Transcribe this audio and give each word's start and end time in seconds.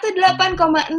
108,09 0.00 0.96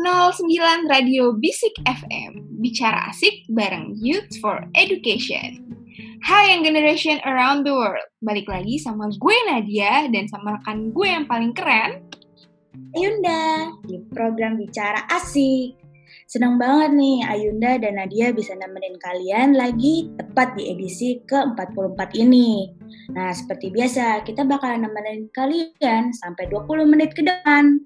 Radio 0.86 1.34
Bisik 1.34 1.74
FM 1.90 2.62
Bicara 2.62 3.10
asik 3.10 3.50
bareng 3.50 3.98
Youth 3.98 4.30
for 4.38 4.62
Education. 4.78 5.74
Hai 6.22 6.54
yang 6.54 6.62
generation 6.62 7.18
around 7.26 7.66
the 7.66 7.74
world. 7.74 8.06
Balik 8.22 8.46
lagi 8.46 8.78
sama 8.78 9.10
gue 9.10 9.38
Nadia 9.50 10.06
Dan 10.06 10.30
sama 10.30 10.62
rekan 10.62 10.94
gue 10.94 11.10
yang 11.10 11.26
paling 11.26 11.50
keren. 11.58 12.06
Ayunda 12.94 13.74
Di 13.90 14.06
program 14.14 14.62
Bicara 14.62 15.10
Asik. 15.10 15.82
Senang 16.30 16.62
banget 16.62 16.94
nih 16.94 17.26
Ayunda 17.26 17.82
dan 17.82 17.98
Nadia 17.98 18.30
bisa 18.30 18.54
nemenin 18.54 19.02
kalian 19.02 19.58
lagi 19.58 20.14
tepat 20.14 20.54
di 20.54 20.70
edisi 20.78 21.26
ke-44 21.26 22.22
ini. 22.22 22.70
Nah, 23.18 23.34
seperti 23.34 23.74
biasa, 23.74 24.22
kita 24.22 24.46
bakalan 24.46 24.86
nemenin 24.86 25.26
kalian 25.34 26.14
sampai 26.14 26.46
20 26.54 26.86
menit 26.86 27.18
ke 27.18 27.26
depan. 27.26 27.82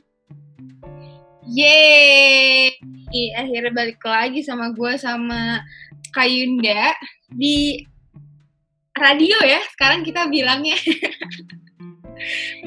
Yeay, 1.45 2.73
akhirnya 3.37 3.69
balik 3.69 4.01
lagi 4.01 4.41
sama 4.41 4.73
gue 4.73 4.97
sama 4.97 5.61
Kayunda 6.09 6.95
di 7.29 7.85
radio 8.97 9.37
ya. 9.45 9.61
Sekarang 9.75 10.01
kita 10.01 10.25
bilangnya. 10.31 10.73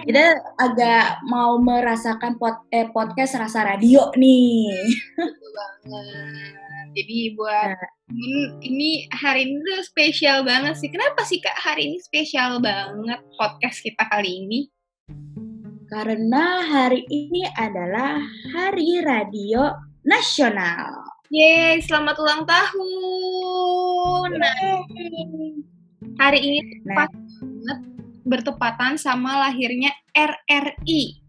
kita 0.06 0.38
agak 0.60 1.24
mau 1.26 1.58
merasakan 1.58 2.38
pod, 2.38 2.62
eh, 2.70 2.86
podcast 2.92 3.40
rasa 3.40 3.66
radio 3.66 4.12
nih. 4.14 4.70
Betul 5.16 5.50
banget. 5.56 6.54
Jadi 6.96 7.18
buat 7.36 7.76
nah. 7.76 8.58
ini 8.64 9.06
hari 9.12 9.48
ini 9.48 9.60
tuh 9.60 9.82
spesial 9.84 10.46
banget 10.46 10.78
sih. 10.80 10.88
Kenapa 10.88 11.22
sih 11.26 11.42
kak 11.42 11.56
hari 11.56 11.92
ini 11.92 11.98
spesial 12.00 12.62
banget 12.62 13.20
podcast 13.36 13.84
kita 13.84 14.06
kali 14.08 14.46
ini? 14.46 14.60
Karena 15.88 16.68
hari 16.68 17.08
ini 17.08 17.48
adalah 17.56 18.20
Hari 18.52 19.00
Radio 19.00 19.72
Nasional. 20.04 20.92
Yeay, 21.32 21.80
selamat 21.80 22.16
ulang 22.20 22.44
tahun. 22.44 24.28
Nah, 24.36 24.84
hari 26.20 26.38
ini 26.44 26.58
tepat 26.84 27.08
nah. 27.08 27.20
banget 27.40 27.78
bertepatan 28.28 28.92
sama 29.00 29.48
lahirnya 29.48 29.92
RRI. 30.12 31.24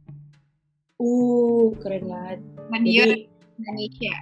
Uh, 1.00 1.72
keren 1.80 2.12
banget. 2.12 2.40
Radio 2.68 3.04
Jadi, 3.08 3.20
Indonesia. 3.64 4.16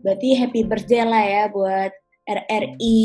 Berarti 0.00 0.28
happy 0.36 0.60
birthday 0.68 1.04
lah 1.08 1.24
ya 1.24 1.44
buat 1.48 1.92
RRI 2.28 3.00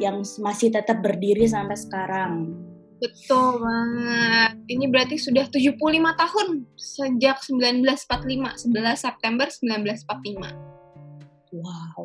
yang 0.00 0.24
masih 0.40 0.72
tetap 0.72 1.04
berdiri 1.04 1.44
sampai 1.44 1.76
sekarang. 1.76 2.67
Betul 2.98 3.62
banget. 3.62 4.52
Ini 4.66 4.84
berarti 4.90 5.16
sudah 5.18 5.46
75 5.46 5.78
tahun 6.18 6.46
sejak 6.74 7.36
1945, 7.46 8.68
11 8.68 8.98
September 8.98 9.46
1945. 9.46 10.68
Wow. 11.54 12.04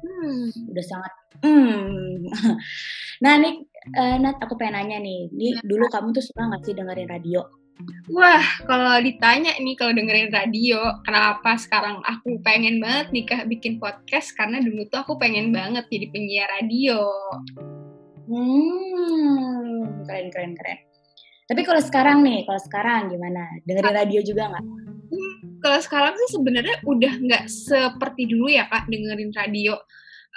Hmm, 0.00 0.48
udah 0.74 0.84
sangat 0.84 1.12
hmm. 1.44 2.26
Nah, 3.24 3.36
nih 3.36 3.54
uh, 4.00 4.16
Nat 4.16 4.40
aku 4.40 4.56
pengen 4.56 4.80
nanya 4.80 4.98
nih. 5.00 5.28
Nih 5.32 5.60
dulu 5.60 5.86
kamu 5.92 6.16
tuh 6.16 6.24
suka 6.24 6.48
nggak 6.48 6.64
sih 6.64 6.74
dengerin 6.74 7.08
radio? 7.08 7.44
Wah, 8.12 8.44
kalau 8.68 9.00
ditanya 9.00 9.56
nih 9.56 9.72
kalau 9.76 9.96
dengerin 9.96 10.28
radio, 10.28 11.00
kenapa 11.00 11.56
sekarang 11.56 12.04
aku 12.04 12.36
pengen 12.44 12.76
banget 12.76 13.08
nikah 13.12 13.40
bikin 13.48 13.80
podcast 13.80 14.36
karena 14.36 14.60
dulu 14.60 14.84
tuh 14.92 15.00
aku 15.00 15.16
pengen 15.16 15.48
banget 15.52 15.88
jadi 15.88 16.06
penyiar 16.12 16.48
radio. 16.60 17.00
Hmm, 18.30 20.06
keren 20.06 20.30
keren 20.30 20.52
keren. 20.54 20.78
Tapi 21.50 21.66
kalau 21.66 21.82
sekarang 21.82 22.22
nih, 22.22 22.46
kalau 22.46 22.60
sekarang 22.62 23.10
gimana? 23.10 23.42
Dengerin 23.66 23.90
radio 23.90 24.22
juga 24.22 24.54
nggak? 24.54 24.64
Hmm, 25.10 25.34
kalau 25.58 25.78
sekarang 25.82 26.14
sih 26.14 26.38
sebenarnya 26.38 26.78
udah 26.86 27.12
nggak 27.26 27.44
seperti 27.50 28.30
dulu 28.30 28.46
ya 28.46 28.70
kak 28.70 28.86
dengerin 28.86 29.34
radio. 29.34 29.74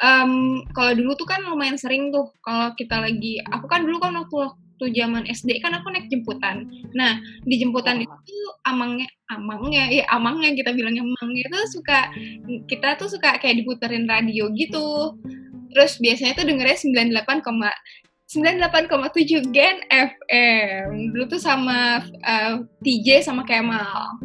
Um, 0.02 0.66
kalau 0.74 0.98
dulu 0.98 1.14
tuh 1.14 1.30
kan 1.30 1.46
lumayan 1.46 1.78
sering 1.78 2.10
tuh 2.10 2.34
kalau 2.42 2.74
kita 2.74 2.98
lagi, 2.98 3.38
aku 3.46 3.70
kan 3.70 3.86
dulu 3.86 4.02
kan 4.02 4.18
waktu 4.18 4.50
waktu 4.50 4.86
zaman 4.98 5.30
SD 5.30 5.62
kan 5.62 5.78
aku 5.78 5.94
naik 5.94 6.10
jemputan. 6.10 6.66
Nah 6.98 7.22
di 7.46 7.62
jemputan 7.62 8.02
oh. 8.02 8.10
itu 8.10 8.38
amangnya, 8.66 9.06
amangnya, 9.30 9.86
ya 9.94 10.04
amangnya 10.10 10.58
kita 10.58 10.74
bilangnya 10.74 11.06
amangnya 11.06 11.46
itu 11.46 11.78
suka 11.78 12.10
kita 12.66 12.98
tuh 12.98 13.06
suka 13.06 13.38
kayak 13.38 13.62
diputerin 13.62 14.10
radio 14.10 14.50
gitu. 14.58 15.14
Terus 15.74 15.98
biasanya 15.98 16.38
tuh 16.38 16.46
dengernya 16.46 16.78
98, 16.78 17.42
98,7 18.30 19.54
Gen 19.54 19.78
FM. 19.90 21.14
Dulu 21.14 21.26
tuh 21.28 21.42
sama 21.42 22.02
uh, 22.02 22.30
eh, 22.30 22.54
TJ 22.82 23.26
sama 23.26 23.44
Kemal. 23.44 24.22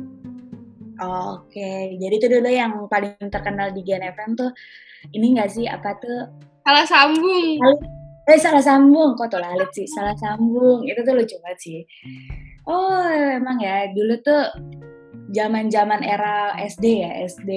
Oke, 0.99 1.95
jadi 1.95 2.15
itu 2.19 2.27
dulu 2.27 2.51
yang 2.51 2.75
paling 2.91 3.15
terkenal 3.31 3.71
di 3.71 3.87
Gen 3.87 4.03
FM 4.03 4.35
tuh 4.35 4.51
ini 5.15 5.37
gak 5.39 5.55
sih 5.55 5.71
apa 5.71 5.95
tuh? 5.99 6.27
Salah 6.67 6.87
sambung. 6.87 7.79
Eh 8.29 8.37
salah 8.37 8.61
sambung, 8.61 9.17
kok 9.17 9.33
tuh 9.33 9.41
lalit 9.41 9.71
sih? 9.73 9.89
Salah 9.89 10.13
sambung, 10.19 10.85
itu 10.85 11.01
tuh 11.01 11.15
lucu 11.17 11.39
banget 11.41 11.59
sih. 11.65 11.81
Oh 12.69 13.09
emang 13.09 13.57
ya 13.63 13.89
dulu 13.95 14.21
tuh 14.21 14.53
zaman-zaman 15.33 16.05
era 16.05 16.53
SD 16.61 16.85
ya, 17.05 17.13
SD, 17.25 17.51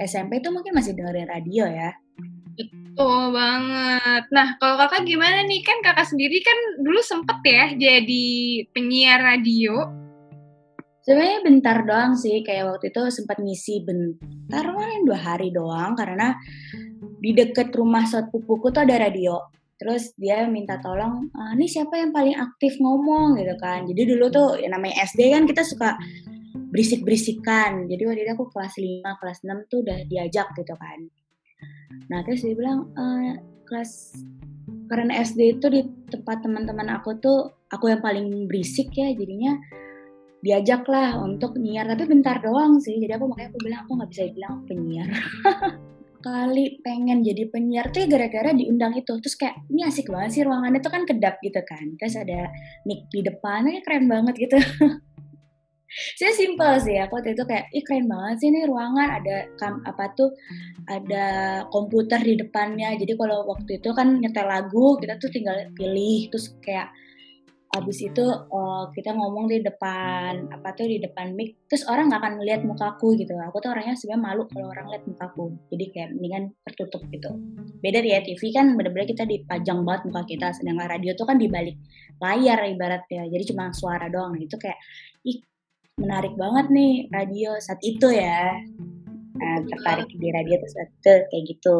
SMP 0.00 0.40
tuh 0.40 0.52
mungkin 0.52 0.72
masih 0.72 0.96
dengerin 0.96 1.28
radio 1.28 1.68
ya. 1.68 1.90
Betul 3.00 3.32
banget. 3.32 4.28
Nah, 4.28 4.60
kalau 4.60 4.76
kakak 4.76 5.08
gimana 5.08 5.40
nih? 5.48 5.64
Kan 5.64 5.80
kakak 5.80 6.04
sendiri 6.04 6.36
kan 6.44 6.84
dulu 6.84 7.00
sempet 7.00 7.40
ya 7.48 7.72
jadi 7.72 8.28
penyiar 8.76 9.24
radio. 9.24 9.88
Sebenarnya 11.00 11.40
bentar 11.40 11.80
doang 11.88 12.12
sih, 12.12 12.44
kayak 12.44 12.76
waktu 12.76 12.92
itu 12.92 13.00
sempat 13.08 13.40
ngisi 13.40 13.88
bentar, 13.88 14.68
malah 14.76 15.00
dua 15.00 15.16
hari 15.16 15.48
doang, 15.48 15.96
karena 15.96 16.36
di 17.24 17.32
deket 17.32 17.72
rumah 17.72 18.04
saat 18.04 18.28
pupuku 18.28 18.68
tuh 18.68 18.84
ada 18.84 19.08
radio. 19.08 19.48
Terus 19.80 20.12
dia 20.20 20.44
minta 20.44 20.76
tolong, 20.84 21.32
ah, 21.40 21.56
nih 21.56 21.72
siapa 21.72 21.96
yang 21.96 22.12
paling 22.12 22.36
aktif 22.36 22.76
ngomong 22.84 23.40
gitu 23.40 23.56
kan. 23.56 23.88
Jadi 23.88 24.12
dulu 24.12 24.28
tuh 24.28 24.60
ya 24.60 24.68
namanya 24.68 25.08
SD 25.08 25.32
kan 25.32 25.48
kita 25.48 25.64
suka 25.64 25.96
berisik-berisikan. 26.68 27.88
Jadi 27.88 28.02
waktu 28.04 28.28
itu 28.28 28.32
aku 28.36 28.52
kelas 28.52 28.76
5, 28.76 29.08
kelas 29.24 29.38
6 29.40 29.72
tuh 29.72 29.88
udah 29.88 30.04
diajak 30.04 30.52
gitu 30.52 30.76
kan 30.76 31.00
nah 32.10 32.22
terus 32.26 32.42
dia 32.42 32.54
bilang 32.54 32.90
e, 32.94 33.04
kelas 33.66 34.18
karena 34.90 35.22
SD 35.22 35.58
itu 35.58 35.66
di 35.70 35.80
tempat 36.10 36.42
teman-teman 36.42 36.98
aku 36.98 37.18
tuh 37.22 37.54
aku 37.70 37.90
yang 37.90 38.02
paling 38.02 38.50
berisik 38.50 38.90
ya 38.94 39.14
jadinya 39.14 39.54
diajak 40.40 40.88
lah 40.88 41.20
untuk 41.20 41.56
nyiar. 41.60 41.86
Tapi 41.86 42.04
bentar 42.08 42.40
doang 42.40 42.80
sih 42.80 42.96
jadi 42.98 43.16
aku 43.16 43.30
makanya 43.30 43.48
aku 43.54 43.60
bilang 43.62 43.80
aku 43.86 43.90
nggak 44.00 44.10
bisa 44.10 44.22
bilang 44.34 44.54
penyiar. 44.66 45.08
Kali 46.20 46.84
pengen 46.84 47.24
jadi 47.24 47.48
penyiar 47.48 47.88
tuh 47.88 48.04
ya 48.04 48.06
gara-gara 48.12 48.52
diundang 48.52 48.92
itu. 48.92 49.08
Terus 49.24 49.36
kayak 49.40 49.56
ini 49.72 49.88
asik 49.88 50.12
banget 50.12 50.30
sih 50.36 50.42
ruangannya 50.44 50.80
tuh 50.84 50.92
kan 50.92 51.08
kedap 51.08 51.40
gitu 51.40 51.60
kan. 51.64 51.96
Terus 51.96 52.16
ada 52.20 52.52
mic 52.84 53.08
di 53.08 53.24
depannya 53.24 53.80
keren 53.80 54.04
banget 54.04 54.34
gitu 54.36 54.56
saya 55.90 56.32
simpel 56.34 56.78
sih 56.78 56.96
aku 57.02 57.18
waktu 57.18 57.34
itu 57.34 57.42
kayak 57.42 57.66
ih 57.74 57.82
keren 57.82 58.06
banget 58.06 58.36
sih 58.38 58.48
nih 58.54 58.64
ruangan 58.70 59.08
ada 59.18 59.36
kam, 59.58 59.82
apa 59.82 60.14
tuh 60.14 60.30
ada 60.86 61.26
komputer 61.70 62.22
di 62.22 62.38
depannya. 62.38 62.94
Jadi 62.94 63.18
kalau 63.18 63.46
waktu 63.50 63.82
itu 63.82 63.90
kan 63.90 64.22
nyetel 64.22 64.46
lagu 64.46 64.94
kita 65.02 65.18
tuh 65.18 65.30
tinggal 65.34 65.56
pilih. 65.74 66.30
Terus 66.30 66.54
kayak 66.62 66.94
abis 67.70 68.02
itu 68.02 68.26
uh, 68.26 68.90
kita 68.90 69.14
ngomong 69.14 69.46
di 69.46 69.62
depan 69.62 70.50
apa 70.50 70.74
tuh 70.74 70.90
di 70.90 70.98
depan 70.98 71.34
mic. 71.38 71.58
Terus 71.70 71.86
orang 71.86 72.10
nggak 72.10 72.22
akan 72.22 72.34
melihat 72.42 72.60
mukaku 72.66 73.14
gitu. 73.18 73.34
Aku 73.38 73.62
tuh 73.62 73.70
orangnya 73.70 73.94
sebenarnya 73.94 74.22
malu 74.22 74.42
kalau 74.50 74.70
orang 74.70 74.86
lihat 74.90 75.04
mukaku 75.06 75.54
jadi 75.70 75.84
kayak 75.94 76.08
mendingan 76.18 76.44
tertutup 76.66 77.02
gitu. 77.14 77.30
Beda 77.82 78.02
ya 78.02 78.22
TV 78.22 78.54
kan 78.54 78.74
bener-bener 78.74 79.06
kita 79.10 79.26
dipajang 79.26 79.86
banget 79.86 80.02
muka 80.10 80.22
kita 80.26 80.54
sedangkan 80.54 80.86
radio 80.86 81.14
tuh 81.14 81.26
kan 81.26 81.38
di 81.38 81.46
balik 81.46 81.78
layar 82.18 82.58
ibaratnya. 82.66 83.26
Jadi 83.26 83.42
cuma 83.54 83.70
suara 83.70 84.10
doang. 84.10 84.34
Nah, 84.34 84.42
itu 84.42 84.58
kayak 84.58 84.78
ih 85.26 85.38
menarik 86.00 86.32
banget 86.40 86.66
nih 86.72 86.92
radio 87.12 87.54
saat 87.60 87.78
itu 87.84 88.08
ya. 88.10 88.56
Nah, 89.40 89.56
tertarik 89.68 90.08
di 90.16 90.28
radio 90.32 90.56
tuh 90.60 90.70
saat 90.72 90.88
itu 90.88 91.14
kayak 91.28 91.44
gitu. 91.48 91.78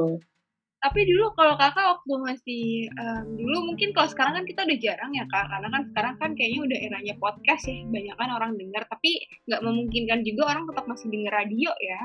Tapi 0.80 1.00
dulu 1.04 1.36
kalau 1.36 1.60
kakak 1.60 1.92
waktu 1.92 2.12
masih 2.24 2.64
um, 2.96 3.36
dulu 3.36 3.68
mungkin 3.68 3.92
kalau 3.92 4.08
sekarang 4.08 4.40
kan 4.40 4.44
kita 4.48 4.64
udah 4.64 4.78
jarang 4.80 5.12
ya 5.12 5.24
kak. 5.28 5.44
Karena 5.44 5.68
kan 5.68 5.82
sekarang 5.92 6.14
kan 6.16 6.30
kayaknya 6.32 6.60
udah 6.64 6.78
eranya 6.88 7.14
podcast 7.20 7.68
ya. 7.68 7.84
Banyak 7.84 8.16
kan 8.16 8.28
orang 8.32 8.52
dengar 8.56 8.88
tapi 8.88 9.28
nggak 9.44 9.60
memungkinkan 9.60 10.24
juga 10.24 10.56
orang 10.56 10.64
tetap 10.72 10.84
masih 10.88 11.06
denger 11.12 11.32
radio 11.36 11.70
ya. 11.84 12.00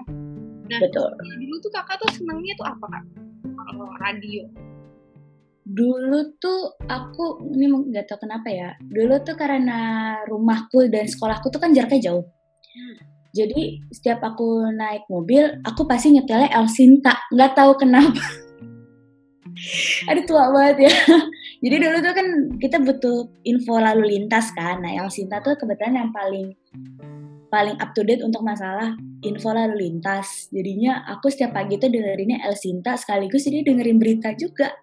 Nah 0.65 0.79
Betul. 0.81 1.11
dulu 1.39 1.55
tuh 1.63 1.71
kakak 1.71 1.95
tuh 2.03 2.09
senangnya 2.19 2.53
tuh 2.59 2.67
apa 2.67 2.85
kak? 2.89 3.03
Kalau 3.47 3.87
radio 4.03 4.43
dulu 5.65 6.37
tuh 6.37 6.77
aku 6.85 7.41
ini 7.57 7.65
nggak 7.89 8.05
tahu 8.05 8.29
kenapa 8.29 8.53
ya 8.53 8.69
dulu 8.85 9.17
tuh 9.25 9.33
karena 9.33 10.13
rumahku 10.29 10.85
dan 10.93 11.09
sekolahku 11.09 11.49
tuh 11.49 11.57
kan 11.57 11.73
jaraknya 11.73 12.13
jauh 12.13 12.21
hmm. 12.21 12.95
jadi 13.33 13.81
setiap 13.89 14.21
aku 14.21 14.69
naik 14.77 15.09
mobil 15.09 15.57
aku 15.65 15.89
pasti 15.89 16.13
nyetelnya 16.13 16.53
El 16.53 16.69
Sinta 16.69 17.17
nggak 17.33 17.57
tahu 17.57 17.81
kenapa 17.81 18.21
ada 20.13 20.21
tua 20.29 20.53
banget 20.53 20.85
ya 20.85 20.93
jadi 21.65 21.75
dulu 21.81 21.97
tuh 21.97 22.13
kan 22.13 22.27
kita 22.61 22.77
butuh 22.85 23.17
info 23.49 23.81
lalu 23.81 24.13
lintas 24.13 24.53
kan 24.53 24.85
nah 24.85 24.93
El 24.93 25.09
Sinta 25.09 25.41
tuh 25.41 25.57
kebetulan 25.57 25.97
yang 25.97 26.13
paling 26.13 26.53
paling 27.49 27.73
up 27.81 27.89
to 27.97 28.05
date 28.05 28.21
untuk 28.21 28.43
masalah 28.43 28.93
info 29.23 29.55
lalu 29.55 29.87
lintas. 29.87 30.51
Jadinya 30.51 31.07
aku 31.07 31.31
setiap 31.31 31.55
pagi 31.55 31.79
tuh 31.79 31.87
dengerinnya 31.87 32.43
El 32.43 32.59
Sinta 32.59 32.99
sekaligus 32.99 33.47
jadi 33.47 33.63
dengerin 33.63 33.95
berita 33.95 34.35
juga. 34.35 34.75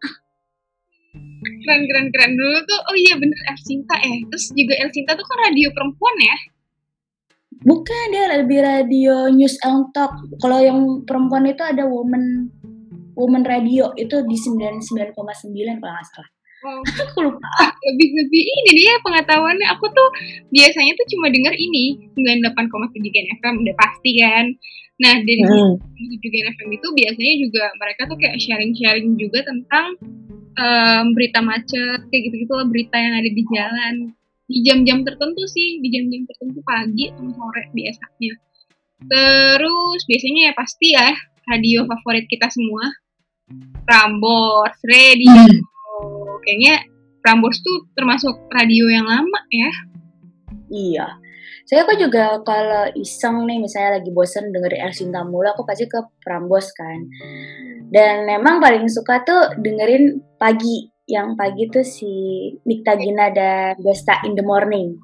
Keren 1.42 1.82
keren 1.90 2.06
keren 2.14 2.32
dulu 2.38 2.58
tuh. 2.62 2.80
Oh 2.86 2.96
iya 2.96 3.14
bener 3.18 3.38
El 3.50 3.58
Sinta 3.58 3.96
ya. 3.98 4.14
Terus 4.30 4.46
juga 4.54 4.74
El 4.78 4.90
Sinta 4.94 5.12
tuh 5.18 5.26
kan 5.26 5.38
radio 5.50 5.68
perempuan 5.74 6.16
ya. 6.22 6.36
Bukan 7.62 8.04
dia 8.10 8.26
lebih 8.30 8.58
radio 8.62 9.30
news 9.30 9.58
and 9.62 9.90
talk. 9.94 10.14
Kalau 10.42 10.58
yang 10.58 11.06
perempuan 11.06 11.46
itu 11.46 11.62
ada 11.62 11.86
woman 11.86 12.50
woman 13.14 13.44
radio 13.44 13.92
itu 13.94 14.24
di 14.24 14.36
99,9 14.38 14.88
kalau 15.78 15.92
nggak 15.94 16.06
salah. 16.08 16.30
Wow. 16.62 16.78
Aku 17.10 17.18
lupa. 17.26 17.50
lebih 17.82 18.08
lebih 18.14 18.42
ini 18.46 18.70
dia 18.78 18.94
pengetahuannya 19.02 19.66
aku 19.74 19.90
tuh 19.90 20.08
biasanya 20.54 20.94
tuh 20.94 21.06
cuma 21.10 21.26
denger 21.26 21.50
ini 21.58 21.98
98,7 22.14 23.02
Gen 23.10 23.26
FM 23.42 23.54
udah 23.66 23.74
pasti 23.74 24.10
kan 24.22 24.46
nah 25.02 25.18
dari 25.18 25.42
Hmm. 25.42 25.74
7 25.98 26.30
Gen 26.30 26.46
FM 26.54 26.70
itu 26.78 26.86
biasanya 26.94 27.34
juga 27.42 27.64
mereka 27.78 28.02
tuh 28.06 28.18
kayak 28.18 28.38
sharing-sharing 28.38 29.18
juga 29.18 29.42
tentang 29.42 29.98
em, 30.54 31.04
berita 31.14 31.42
macet 31.42 32.00
kayak 32.06 32.22
gitu-gitu 32.30 32.52
lah 32.54 32.66
berita 32.70 32.96
yang 32.98 33.14
ada 33.18 33.30
di 33.30 33.42
jalan 33.50 33.94
di 34.46 34.58
jam-jam 34.62 35.02
tertentu 35.02 35.42
sih 35.50 35.82
di 35.82 35.88
jam-jam 35.90 36.22
tertentu 36.28 36.60
pagi 36.62 37.10
sama 37.10 37.30
sore 37.34 37.62
biasanya 37.72 38.32
terus 39.02 40.00
biasanya 40.06 40.40
ya 40.46 40.52
pasti 40.54 40.86
ya 40.94 41.10
radio 41.50 41.82
favorit 41.90 42.26
kita 42.30 42.46
semua 42.52 42.86
Prambors 43.82 44.78
Radio 44.86 45.50
kayaknya 46.46 46.86
Prambors 47.22 47.58
tuh 47.62 47.86
termasuk 47.94 48.34
radio 48.50 48.90
yang 48.90 49.06
lama 49.06 49.40
ya. 49.50 49.70
Iya. 50.72 51.06
Saya 51.62 51.86
kok 51.86 51.98
juga 51.98 52.42
kalau 52.42 52.90
iseng 52.98 53.46
nih 53.46 53.62
misalnya 53.62 54.02
lagi 54.02 54.10
bosen 54.10 54.50
dengerin 54.50 54.82
Ersinta 54.82 55.22
mulu 55.22 55.46
aku 55.46 55.62
pasti 55.62 55.86
ke 55.86 55.98
Prambos 56.22 56.74
kan. 56.74 57.06
Dan 57.92 58.26
memang 58.26 58.58
paling 58.58 58.90
suka 58.90 59.22
tuh 59.22 59.54
dengerin 59.60 60.18
pagi. 60.36 60.90
Yang 61.02 61.28
pagi 61.34 61.62
tuh 61.70 61.86
si 61.86 62.12
Nikta 62.62 62.94
Gina 62.94 63.28
dan 63.34 63.74
Gesta 63.82 64.22
in 64.26 64.38
the 64.38 64.44
Morning. 64.46 64.96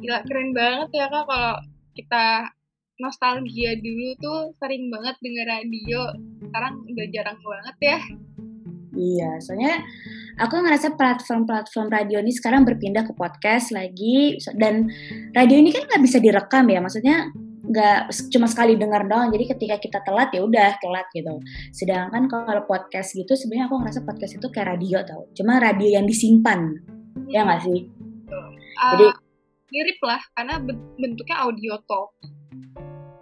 Gila 0.00 0.20
keren 0.28 0.52
banget 0.52 0.88
ya 0.94 1.06
kak 1.08 1.24
kalau 1.26 1.54
kita 1.96 2.52
nostalgia 3.00 3.76
dulu 3.76 4.08
tuh 4.20 4.40
sering 4.60 4.88
banget 4.92 5.16
denger 5.20 5.46
radio. 5.48 6.00
Sekarang 6.44 6.74
udah 6.86 7.06
jarang 7.12 7.38
banget 7.40 7.76
ya. 7.80 7.98
Iya, 8.96 9.30
soalnya 9.44 9.84
aku 10.36 10.54
ngerasa 10.60 10.96
platform-platform 11.00 11.88
radio 11.88 12.20
ini 12.20 12.32
sekarang 12.32 12.68
berpindah 12.68 13.08
ke 13.08 13.12
podcast 13.16 13.72
lagi 13.72 14.36
dan 14.56 14.88
radio 15.32 15.56
ini 15.56 15.72
kan 15.72 15.88
nggak 15.88 16.02
bisa 16.04 16.20
direkam 16.20 16.68
ya, 16.68 16.78
maksudnya 16.80 17.32
nggak 17.66 18.14
cuma 18.30 18.46
sekali 18.46 18.78
dengar 18.78 19.08
doang. 19.08 19.32
Jadi 19.34 19.44
ketika 19.50 19.76
kita 19.82 19.98
telat 20.06 20.30
ya 20.30 20.44
udah 20.44 20.78
telat 20.78 21.06
gitu. 21.10 21.34
Sedangkan 21.74 22.28
kalau 22.30 22.62
podcast 22.68 23.16
gitu 23.16 23.32
sebenarnya 23.34 23.66
aku 23.66 23.76
ngerasa 23.82 24.00
podcast 24.04 24.38
itu 24.38 24.46
kayak 24.52 24.76
radio 24.76 25.02
tau, 25.02 25.26
cuma 25.34 25.58
radio 25.58 25.98
yang 25.98 26.06
disimpan, 26.06 26.78
ya 27.26 27.42
nggak 27.42 27.60
sih? 27.64 27.80
Ah, 28.76 28.92
Jadi- 28.94 29.24
mirip 29.66 29.98
lah 29.98 30.22
karena 30.38 30.62
ben- 30.62 30.94
bentuknya 30.94 31.36
audio 31.42 31.74
talk. 31.90 32.14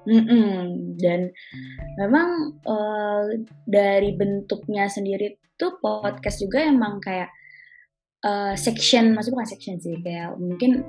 Mm-mm. 0.05 0.97
Dan 1.01 1.33
memang 1.97 2.61
eh, 2.61 3.23
dari 3.65 4.11
bentuknya 4.17 4.89
sendiri 4.89 5.41
tuh 5.57 5.81
podcast 5.81 6.45
juga 6.45 6.65
emang 6.65 7.01
kayak 7.01 7.31
eh, 8.25 8.55
section, 8.57 9.17
maksudnya 9.17 9.35
bukan 9.41 9.51
section 9.51 9.77
sih, 9.81 9.97
kayak 10.05 10.37
mungkin 10.37 10.85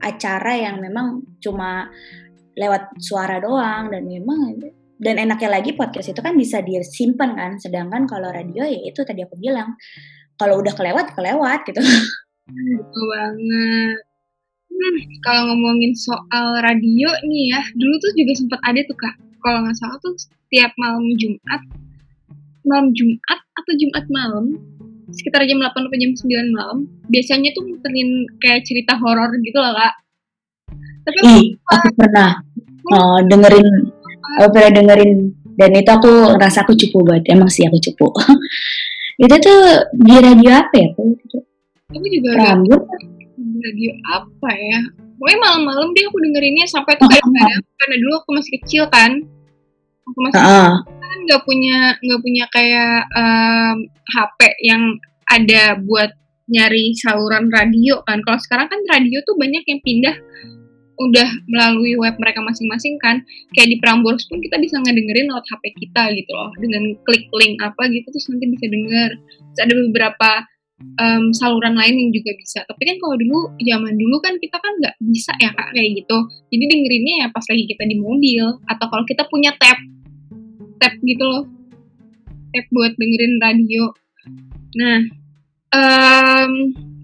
acara 0.00 0.52
yang 0.56 0.80
memang 0.80 1.24
cuma 1.40 1.88
lewat 2.56 2.96
suara 3.04 3.36
doang 3.36 3.92
dan 3.92 4.08
memang 4.08 4.56
dan 4.96 5.20
enaknya 5.20 5.60
lagi 5.60 5.76
podcast 5.76 6.08
itu 6.08 6.20
kan 6.24 6.32
bisa 6.32 6.64
disimpan 6.64 7.36
kan, 7.36 7.52
sedangkan 7.60 8.08
kalau 8.08 8.32
radio 8.32 8.64
ya 8.64 8.80
itu 8.80 9.04
tadi 9.04 9.20
aku 9.20 9.36
bilang 9.36 9.76
kalau 10.40 10.60
udah 10.64 10.72
kelewat 10.72 11.12
kelewat 11.12 11.68
gitu. 11.68 11.80
Betul 12.46 13.04
banget. 13.12 14.15
Hmm, 14.76 14.96
kalau 15.24 15.42
ngomongin 15.48 15.96
soal 15.96 16.60
radio 16.60 17.08
nih 17.24 17.44
ya, 17.56 17.60
dulu 17.72 17.96
tuh 17.96 18.12
juga 18.12 18.32
sempat 18.36 18.60
ada 18.60 18.80
tuh 18.84 18.96
kak. 19.00 19.16
Kalau 19.40 19.64
nggak 19.64 19.76
salah 19.80 19.96
tuh 20.04 20.12
setiap 20.20 20.68
malam 20.76 21.00
Jumat, 21.16 21.60
malam 22.68 22.92
Jumat 22.92 23.40
atau 23.56 23.72
Jumat 23.72 24.04
malam, 24.12 24.44
sekitar 25.08 25.48
jam 25.48 25.64
8 25.64 25.72
atau 25.72 25.96
jam 25.96 26.12
9 26.12 26.52
malam, 26.52 26.78
biasanya 27.08 27.56
tuh 27.56 27.64
muterin 27.64 28.28
kayak 28.36 28.68
cerita 28.68 29.00
horor 29.00 29.32
gitu 29.40 29.56
lah 29.56 29.72
kak. 29.72 29.94
Tapi 31.08 31.16
aku 31.24 31.28
Ih, 31.32 31.46
aku 31.72 31.88
pernah 31.96 32.30
eh, 32.92 33.18
dengerin, 33.32 33.68
aku 34.36 34.48
pernah 34.52 34.70
dengerin 34.76 35.18
dan 35.56 35.70
itu 35.72 35.88
aku 35.88 36.36
ngerasa 36.36 36.68
aku 36.68 36.76
cupu 36.76 37.00
banget. 37.00 37.32
Emang 37.32 37.48
sih 37.48 37.64
aku 37.64 37.80
cupu. 37.80 38.12
itu 39.24 39.36
tuh 39.40 39.60
di 39.96 40.14
radio 40.20 40.52
apa 40.60 40.74
ya? 40.76 40.88
aku 41.88 42.06
juga 42.12 42.30
Rambut? 42.36 42.82
Radio 43.66 43.90
apa 44.14 44.50
ya. 44.54 44.80
Pokoknya 45.16 45.38
malam-malam 45.42 45.88
deh 45.96 46.04
aku 46.06 46.18
dengerinnya 46.22 46.66
sampai 46.68 46.94
tuh 47.00 47.08
kayak 47.08 47.24
kadang 47.24 47.64
karena 47.64 47.96
dulu 48.04 48.14
aku 48.22 48.30
masih 48.36 48.52
kecil 48.60 48.84
kan. 48.92 49.12
Aku 50.06 50.18
masih 50.22 50.38
Heeh. 50.38 50.72
kan 50.86 51.18
nggak 51.26 51.42
punya 51.42 51.78
nggak 51.98 52.20
punya 52.22 52.44
kayak 52.52 52.96
em, 53.16 53.76
HP 54.06 54.40
yang 54.62 54.82
ada 55.26 55.74
buat 55.82 56.10
nyari 56.46 56.94
saluran 56.94 57.50
radio 57.50 58.04
kan. 58.06 58.22
Kalau 58.22 58.38
sekarang 58.38 58.70
kan 58.70 58.78
radio 58.86 59.18
tuh 59.26 59.34
banyak 59.34 59.64
yang 59.66 59.80
pindah 59.82 60.16
udah 60.96 61.28
melalui 61.52 61.92
web 61.98 62.16
mereka 62.16 62.40
masing-masing 62.40 62.96
kan. 63.02 63.20
Kayak 63.52 63.68
di 63.72 63.76
Prambors 63.82 64.24
pun 64.30 64.40
kita 64.40 64.56
bisa 64.56 64.80
ngedengerin 64.80 65.28
lewat 65.28 65.44
HP 65.48 65.64
kita 65.76 66.12
gitu 66.14 66.32
loh. 66.32 66.50
Dengan 66.56 66.94
klik 67.04 67.28
link 67.34 67.60
apa 67.60 67.88
gitu 67.90 68.06
terus 68.08 68.26
nanti 68.32 68.46
bisa 68.48 68.66
denger. 68.68 69.10
Terus 69.20 69.60
ada 69.60 69.74
beberapa 69.90 70.30
em, 70.76 71.32
saluran 71.32 71.74
lain 71.76 71.94
yang 71.96 72.10
juga 72.12 72.32
bisa. 72.36 72.60
Tapi 72.64 72.82
kan 72.84 72.96
kalau 73.00 73.16
dulu 73.16 73.38
zaman 73.60 73.94
dulu 73.96 74.16
kan 74.20 74.36
kita 74.36 74.56
kan 74.60 74.72
nggak 74.80 74.94
bisa 75.00 75.32
ya 75.40 75.50
kak 75.52 75.72
kayak 75.72 75.90
gitu. 76.04 76.16
Jadi 76.52 76.64
dengerinnya 76.68 77.14
ya 77.24 77.26
pas 77.32 77.44
lagi 77.48 77.64
kita 77.64 77.84
di 77.88 77.96
mobil 77.96 78.44
atau 78.68 78.86
kalau 78.88 79.04
kita 79.08 79.24
punya 79.28 79.52
tab 79.56 79.78
tab 80.76 80.92
gitu 81.00 81.24
loh 81.24 81.44
tab 82.52 82.66
buat 82.72 82.92
dengerin 82.96 83.34
radio. 83.40 83.84
Nah, 84.76 84.98
em, 85.72 86.52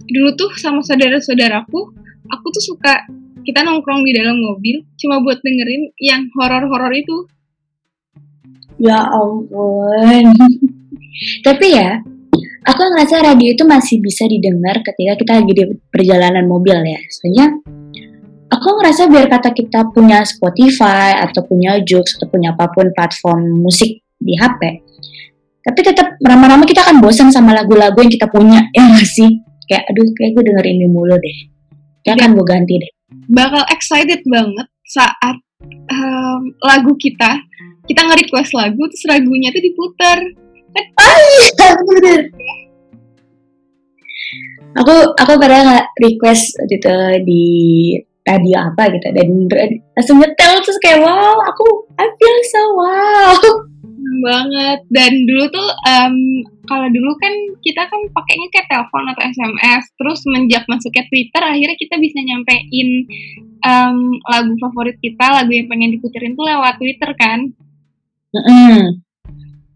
dulu 0.08 0.30
tuh 0.36 0.52
sama 0.60 0.84
saudara-saudaraku, 0.84 1.80
aku 2.28 2.46
tuh 2.52 2.64
suka 2.72 3.08
kita 3.42 3.66
nongkrong 3.66 4.06
di 4.06 4.12
dalam 4.14 4.38
mobil 4.38 4.86
cuma 5.00 5.18
buat 5.18 5.42
dengerin 5.42 5.90
yang 5.98 6.30
horor-horor 6.38 6.92
itu. 6.94 7.16
Ya 8.78 9.02
ampun. 9.08 10.32
Tapi 11.46 11.66
ya, 11.76 12.00
aku 12.62 12.80
ngerasa 12.94 13.22
radio 13.22 13.48
itu 13.54 13.64
masih 13.66 13.98
bisa 13.98 14.26
didengar 14.26 14.82
ketika 14.82 15.12
kita 15.18 15.32
lagi 15.42 15.52
di 15.52 15.64
perjalanan 15.90 16.46
mobil 16.46 16.78
ya. 16.82 17.00
Soalnya 17.10 17.46
aku 18.50 18.68
ngerasa 18.80 19.10
biar 19.10 19.26
kata 19.30 19.50
kita 19.54 19.90
punya 19.90 20.22
Spotify 20.22 21.18
atau 21.18 21.42
punya 21.46 21.78
Joox 21.82 22.18
atau 22.18 22.30
punya 22.30 22.54
apa 22.54 22.70
pun 22.70 22.90
platform 22.94 23.62
musik 23.62 24.02
di 24.22 24.38
HP, 24.38 24.82
tapi 25.62 25.80
tetap 25.86 26.18
lama-lama 26.18 26.66
kita 26.66 26.82
akan 26.82 26.98
bosan 26.98 27.30
sama 27.30 27.54
lagu-lagu 27.54 27.94
yang 28.02 28.10
kita 28.10 28.26
punya 28.26 28.66
ya 28.76 28.82
nggak 28.82 29.06
sih? 29.06 29.30
Kayak 29.70 29.94
aduh 29.94 30.06
kayak 30.18 30.30
gue 30.34 30.42
dengerin 30.50 30.76
ini 30.82 30.88
mulu 30.90 31.16
deh. 31.16 31.36
Kayak 32.02 32.16
akan 32.18 32.30
gue 32.34 32.46
ganti 32.46 32.74
deh. 32.82 32.92
Bakal 33.30 33.62
excited 33.70 34.20
banget 34.26 34.66
saat 34.90 35.36
em, 35.62 36.40
lagu 36.66 36.92
kita 36.98 37.38
kita 37.86 38.00
nge-request 38.02 38.52
lagu 38.58 38.82
terus 38.90 39.06
lagunya 39.06 39.54
tuh 39.54 39.62
diputar. 39.62 40.18
Bener. 41.86 42.20
Aku 44.72 44.94
aku 45.20 45.32
pernah 45.36 45.60
nggak 45.68 45.86
request 46.00 46.56
waktu 46.56 46.80
itu 46.80 46.96
di 47.28 47.44
radio 48.22 48.70
apa 48.70 48.86
gitu 48.94 49.08
dan 49.10 49.28
langsung 49.98 50.16
nyetel 50.22 50.62
terus 50.62 50.78
kayak 50.78 51.02
wow 51.02 51.36
aku 51.42 51.66
I 51.98 52.06
feel 52.06 52.38
so 52.48 52.62
wow 52.78 53.34
banget 54.22 54.78
dan 54.94 55.12
dulu 55.26 55.44
tuh 55.50 55.68
em, 55.90 56.14
kalau 56.70 56.86
dulu 56.90 57.10
kan 57.18 57.34
kita 57.58 57.82
kan 57.90 58.00
pakainya 58.14 58.46
kayak 58.54 58.68
telepon 58.70 59.10
atau 59.10 59.22
SMS 59.26 59.84
terus 59.98 60.18
semenjak 60.22 60.62
masuknya 60.70 61.02
Twitter 61.10 61.42
akhirnya 61.42 61.76
kita 61.78 61.96
bisa 61.98 62.18
nyampein 62.22 62.88
em, 63.62 63.96
lagu 64.30 64.52
favorit 64.62 64.96
kita 65.02 65.42
lagu 65.42 65.50
yang 65.50 65.66
pengen 65.66 65.90
diputerin 65.94 66.38
tuh 66.38 66.46
lewat 66.46 66.78
Twitter 66.78 67.10
kan 67.18 67.50
Mm-mm. 68.32 69.02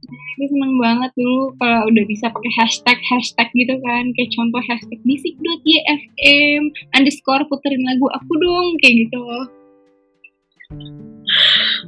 Itu 0.06 0.44
seneng 0.52 0.74
banget 0.78 1.10
dulu 1.18 1.52
kalau 1.58 1.88
udah 1.90 2.04
bisa 2.06 2.26
pakai 2.30 2.52
hashtag 2.56 2.98
hashtag 3.10 3.48
gitu 3.52 3.74
kan. 3.82 4.04
Kayak 4.14 4.30
contoh 4.34 4.62
hashtag 4.64 5.00
bisik.yfm 5.04 6.62
underscore 6.94 7.44
puterin 7.50 7.82
lagu 7.84 8.06
aku 8.12 8.32
dong 8.38 8.66
kayak 8.80 8.94
gitu. 9.06 9.22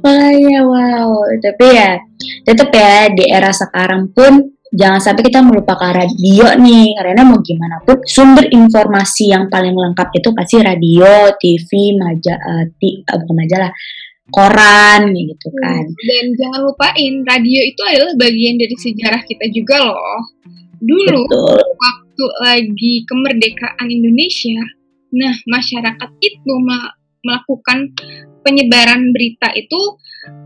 Makanya 0.03 0.59
wow. 0.67 1.11
Tapi 1.39 1.65
ya 1.71 1.91
tetap 2.43 2.69
ya 2.71 3.11
di 3.11 3.25
era 3.27 3.51
sekarang 3.51 4.11
pun 4.11 4.55
jangan 4.69 5.01
sampai 5.01 5.23
kita 5.25 5.41
melupakan 5.41 5.91
radio 5.91 6.45
nih. 6.59 6.95
Karena 6.95 7.23
mau 7.25 7.39
gimana 7.41 7.81
pun 7.83 7.99
sumber 8.05 8.47
informasi 8.47 9.31
yang 9.33 9.47
paling 9.47 9.75
lengkap 9.75 10.09
itu 10.15 10.29
pasti 10.35 10.55
radio, 10.61 11.33
TV, 11.39 11.97
majalah, 11.97 12.67
uh, 12.67 13.17
bukan 13.23 13.35
majalah, 13.35 13.71
koran 14.29 15.11
gitu 15.13 15.47
hmm, 15.49 15.59
kan. 15.61 15.83
Dan 15.85 16.25
jangan 16.37 16.61
lupain 16.65 17.13
radio 17.25 17.61
itu 17.65 17.81
adalah 17.85 18.13
bagian 18.17 18.55
dari 18.57 18.75
sejarah 18.77 19.21
kita 19.25 19.45
juga 19.53 19.75
loh. 19.83 20.21
Dulu 20.79 21.21
Betul. 21.27 21.59
waktu 21.59 22.25
lagi 22.45 22.93
kemerdekaan 23.03 23.87
Indonesia, 23.91 24.59
nah 25.11 25.35
masyarakat 25.45 26.09
itu 26.23 26.53
melakukan 27.19 27.91
penyebaran 28.47 29.11
berita 29.11 29.51
itu 29.57 29.79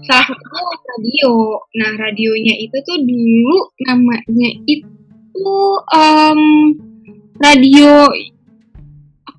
salah 0.10 0.26
satunya 0.26 0.64
radio. 0.90 1.32
Nah 1.78 1.92
radionya 1.98 2.56
itu 2.58 2.78
tuh 2.82 2.98
dulu 2.98 3.60
namanya 3.86 4.50
itu 4.66 5.46
um, 5.94 6.42
radio 7.42 8.08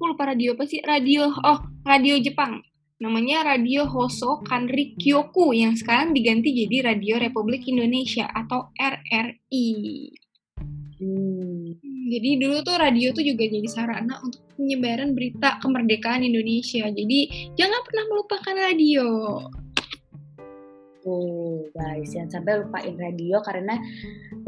aku 0.05 0.13
lupa 0.13 0.35
radio 0.35 0.53
apa 0.53 0.65
sih 0.67 0.83
radio 0.83 1.31
oh 1.31 1.59
radio 1.87 2.19
Jepang 2.21 2.61
namanya 3.05 3.45
Radio 3.45 3.85
Hoso 3.85 4.41
Kanri 4.41 4.97
Kyoku 4.97 5.53
yang 5.53 5.77
sekarang 5.77 6.17
diganti 6.17 6.57
jadi 6.57 6.97
Radio 6.97 7.21
Republik 7.21 7.69
Indonesia 7.69 8.25
atau 8.33 8.73
RRI. 8.81 9.69
Hmm. 11.05 11.77
Jadi 12.09 12.31
dulu 12.41 12.65
tuh 12.65 12.81
radio 12.81 13.13
tuh 13.13 13.21
juga 13.21 13.45
jadi 13.45 13.69
sarana 13.69 14.25
untuk 14.25 14.41
penyebaran 14.57 15.13
berita 15.13 15.61
kemerdekaan 15.61 16.25
Indonesia. 16.25 16.89
Jadi 16.89 17.53
jangan 17.61 17.81
pernah 17.85 18.05
melupakan 18.09 18.55
radio. 18.57 19.09
Oh 21.05 21.61
guys, 21.77 22.17
jangan 22.17 22.41
sampai 22.41 22.65
lupain 22.65 22.97
radio 22.97 23.37
karena 23.45 23.77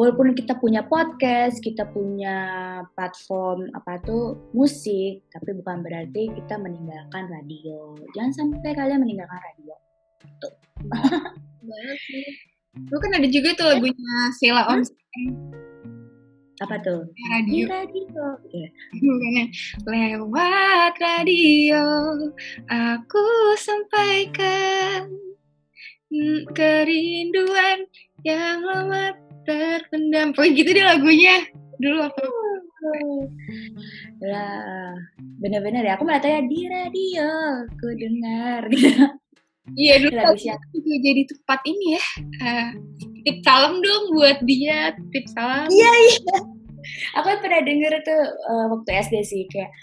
walaupun 0.00 0.32
kita 0.32 0.56
punya 0.56 0.88
podcast, 0.88 1.60
kita 1.60 1.84
punya 1.92 2.36
platform 2.96 3.68
apa 3.76 4.00
tuh 4.00 4.40
musik, 4.56 5.20
tapi 5.36 5.52
bukan 5.52 5.84
berarti 5.84 6.32
kita 6.32 6.56
meninggalkan 6.56 7.28
radio. 7.28 7.92
Jangan 8.16 8.32
sampai 8.32 8.72
kalian 8.72 9.04
meninggalkan 9.04 9.36
radio. 9.36 9.76
Tuh. 10.40 10.54
Sih. 12.08 12.28
Lu 12.88 12.96
kan 13.04 13.12
ada 13.20 13.28
juga 13.28 13.52
tuh 13.52 13.76
lagunya 13.76 14.16
Sheila 14.40 14.64
On 14.72 14.80
apa 16.56 16.80
tuh? 16.80 17.04
Radio. 17.36 17.68
Di 17.68 17.68
radio. 17.68 18.24
Yeah. 18.48 18.70
Lewat 19.84 20.96
radio 20.96 21.84
aku 22.72 23.24
sampaikan 23.60 25.25
kerinduan 26.54 27.86
yang 28.22 28.62
lama 28.62 29.14
terpendam. 29.46 30.34
Pokoknya 30.34 30.52
gitu 30.58 30.70
deh 30.74 30.86
lagunya. 30.86 31.36
Dulu 31.76 31.98
aku. 32.08 32.26
Lah 34.22 34.94
bener-bener 35.42 35.82
ya. 35.86 35.98
Aku 35.98 36.06
malah 36.06 36.22
tanya 36.22 36.46
di 36.46 36.60
radio 36.66 37.28
aku 37.66 37.86
dengar. 37.98 38.62
Iya 39.74 39.98
dulu 39.98 40.14
lagu 40.14 40.38
juga 40.38 40.94
jadi 41.02 41.22
tempat 41.26 41.60
ini 41.66 41.98
ya. 41.98 42.04
Uh, 42.38 42.70
tip 43.26 43.42
salam 43.42 43.82
dong 43.82 44.14
buat 44.14 44.38
dia 44.46 44.94
tip 45.10 45.26
salam. 45.34 45.66
Iya 45.66 45.90
iya. 45.90 46.38
Aku 47.18 47.26
pernah 47.42 47.66
denger 47.66 47.98
tuh 48.06 48.22
uh, 48.46 48.66
waktu 48.70 48.90
SD 48.94 49.14
sih 49.26 49.42
kayak 49.50 49.74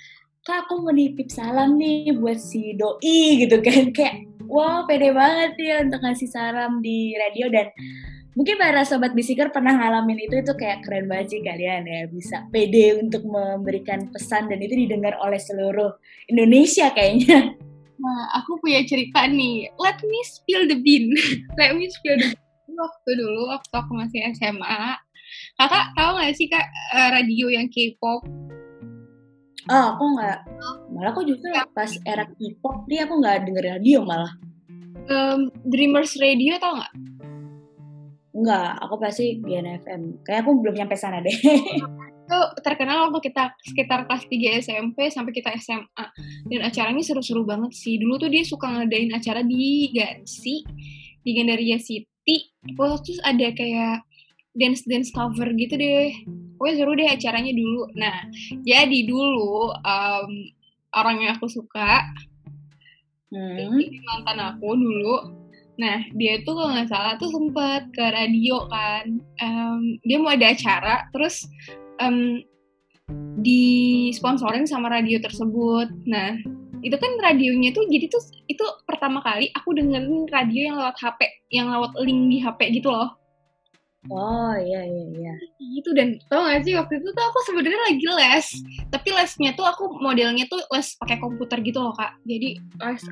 kak 0.43 0.67
aku 0.67 0.83
mau 0.83 0.91
nitip 0.91 1.31
salam 1.31 1.79
nih 1.79 2.11
buat 2.19 2.35
si 2.35 2.75
doi 2.75 3.47
gitu 3.47 3.63
kan 3.63 3.95
kayak 3.95 4.27
wow 4.43 4.83
pede 4.83 5.15
banget 5.15 5.55
ya 5.55 5.75
untuk 5.87 6.03
ngasih 6.03 6.27
salam 6.27 6.83
di 6.83 7.15
radio 7.15 7.47
dan 7.47 7.71
mungkin 8.35 8.59
para 8.59 8.83
sobat 8.83 9.15
bisiker 9.15 9.55
pernah 9.55 9.71
ngalamin 9.71 10.19
itu 10.19 10.43
itu 10.43 10.51
kayak 10.59 10.83
keren 10.83 11.07
banget 11.07 11.31
sih 11.31 11.41
kalian 11.47 11.87
ya 11.87 12.11
bisa 12.11 12.43
pede 12.51 12.99
untuk 12.99 13.23
memberikan 13.23 14.11
pesan 14.11 14.51
dan 14.51 14.59
itu 14.59 14.75
didengar 14.75 15.15
oleh 15.23 15.39
seluruh 15.39 15.95
Indonesia 16.27 16.91
kayaknya. 16.91 17.55
Nah, 17.93 18.35
aku 18.35 18.59
punya 18.59 18.83
cerita 18.83 19.23
nih. 19.29 19.69
Let 19.79 20.01
me 20.03 20.19
spill 20.27 20.65
the 20.65 20.75
bean. 20.81 21.13
Let 21.61 21.77
me 21.77 21.87
spill 21.87 22.19
the 22.19 22.35
bean. 22.35 22.73
Waktu 22.73 23.09
dulu, 23.15 23.53
waktu 23.53 23.69
aku 23.69 23.91
masih 23.95 24.27
SMA, 24.33 24.97
kakak 25.61 25.93
tahu 25.93 26.11
gak 26.19 26.33
sih 26.35 26.49
kak 26.49 26.67
eh, 26.67 27.09
radio 27.15 27.53
yang 27.53 27.69
K-pop? 27.69 28.25
Oh, 29.71 29.95
aku 29.95 30.03
nggak. 30.19 30.37
Malah 30.91 31.11
aku 31.15 31.23
juga 31.23 31.63
pas 31.71 31.87
era 32.03 32.27
K-pop, 32.27 32.83
dia 32.91 33.07
aku 33.07 33.15
nggak 33.23 33.47
denger 33.47 33.65
radio 33.77 34.03
malah. 34.03 34.33
Um, 35.07 35.51
Dreamers 35.67 36.19
Radio 36.19 36.59
tau 36.59 36.79
nggak? 36.79 36.93
Enggak, 38.33 38.71
aku 38.81 38.95
pasti 38.99 39.39
GNFM. 39.39 40.25
Kayak 40.25 40.43
aku 40.43 40.51
belum 40.59 40.75
nyampe 40.75 40.97
sana 40.99 41.23
deh. 41.23 41.37
itu 42.23 42.39
terkenal 42.63 43.11
waktu 43.11 43.29
kita 43.29 43.51
sekitar 43.61 44.07
kelas 44.07 44.25
3 44.25 44.63
SMP 44.63 45.11
sampai 45.11 45.31
kita 45.35 45.53
SMA. 45.59 46.05
Dan 46.49 46.65
acaranya 46.65 47.03
seru-seru 47.03 47.45
banget 47.45 47.75
sih. 47.75 47.99
Dulu 48.01 48.17
tuh 48.17 48.31
dia 48.31 48.41
suka 48.47 48.67
ngadain 48.67 49.11
acara 49.13 49.45
di 49.45 49.91
Gansi, 49.93 50.65
di 51.21 51.29
Gandaria 51.35 51.77
City. 51.77 52.51
Terus 52.63 53.19
ada 53.21 53.47
kayak 53.53 54.07
dance-dance 54.53 55.09
cover 55.13 55.49
gitu 55.57 55.75
deh. 55.75 56.13
Pokoknya 56.57 56.75
seru 56.77 56.93
deh 56.95 57.09
acaranya 57.09 57.53
dulu. 57.53 57.89
Nah, 57.97 58.17
jadi 58.63 58.99
dulu 59.09 59.73
um, 59.73 60.31
orang 60.93 61.15
yang 61.25 61.31
aku 61.35 61.49
suka, 61.49 62.05
hmm. 63.33 63.81
mantan 64.05 64.39
aku 64.39 64.69
dulu, 64.77 65.43
Nah, 65.73 66.05
dia 66.13 66.37
tuh 66.45 66.53
kalau 66.53 66.69
nggak 66.69 66.89
salah 66.89 67.17
tuh 67.17 67.33
sempat 67.33 67.89
ke 67.97 68.05
radio 68.13 68.69
kan. 68.69 69.17
Um, 69.41 69.97
dia 70.05 70.21
mau 70.21 70.29
ada 70.29 70.53
acara, 70.53 71.09
terus 71.09 71.49
um, 71.97 72.45
disponsorin 73.41 74.69
sama 74.69 74.93
radio 74.93 75.17
tersebut. 75.17 75.89
Nah, 76.05 76.37
itu 76.85 76.93
kan 76.93 77.11
radionya 77.23 77.73
tuh 77.73 77.89
jadi 77.89 78.05
tuh 78.11 78.21
itu 78.45 78.65
pertama 78.85 79.23
kali 79.25 79.49
aku 79.57 79.73
dengerin 79.73 80.29
radio 80.29 80.61
yang 80.69 80.77
lewat 80.77 80.97
HP, 81.01 81.19
yang 81.49 81.67
lewat 81.73 81.97
link 82.05 82.21
di 82.29 82.37
HP 82.37 82.59
gitu 82.77 82.93
loh. 82.93 83.17
Oh 84.11 84.51
iya 84.59 84.83
iya 84.83 85.03
iya. 85.15 85.33
Gitu 85.59 85.95
dan 85.95 86.19
tau 86.27 86.43
gak 86.43 86.67
sih 86.67 86.75
waktu 86.75 86.99
itu 86.99 87.07
tuh 87.15 87.23
aku 87.23 87.39
sebenarnya 87.47 87.81
lagi 87.87 88.03
les, 88.03 88.47
tapi 88.91 89.09
lesnya 89.15 89.55
tuh 89.55 89.63
aku 89.63 89.95
modelnya 90.03 90.43
tuh 90.51 90.59
les 90.75 90.87
pakai 90.99 91.23
komputer 91.23 91.63
gitu 91.63 91.79
loh 91.79 91.95
kak. 91.95 92.19
Jadi 92.27 92.59
les 92.59 93.03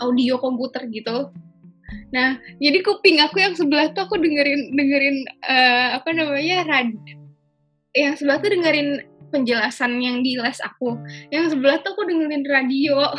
audio 0.00 0.40
komputer 0.40 0.88
gitu. 0.88 1.28
Nah, 2.14 2.38
jadi 2.62 2.78
kuping 2.80 3.20
aku 3.20 3.36
yang 3.42 3.52
sebelah 3.52 3.92
tuh 3.92 4.08
aku 4.08 4.16
dengerin 4.16 4.72
dengerin 4.72 5.16
uh, 5.44 6.00
apa 6.00 6.08
namanya 6.14 6.64
rad 6.64 6.90
yang 7.92 8.14
sebelah 8.14 8.38
tuh 8.38 8.50
dengerin 8.54 9.02
penjelasan 9.28 10.00
yang 10.00 10.24
di 10.24 10.40
les 10.40 10.58
aku. 10.64 10.96
Yang 11.28 11.54
sebelah 11.54 11.84
tuh 11.84 11.92
aku 11.92 12.02
dengerin 12.08 12.44
radio. 12.48 12.96